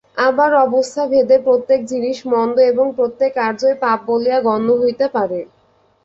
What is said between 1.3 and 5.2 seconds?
প্রত্যেক জিনিষ মন্দ এবং প্রত্যেক কার্যই পাপ বলিয়া গণ্য হইতে